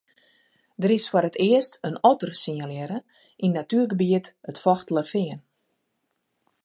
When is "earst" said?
1.49-1.73